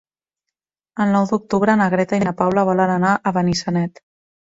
[1.05, 4.07] El nou d'octubre na Greta i na Paula volen anar a Benissanet.